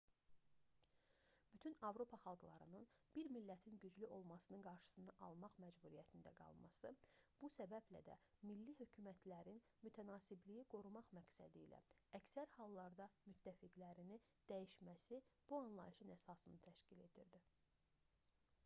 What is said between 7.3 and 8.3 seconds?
bu səbəblə də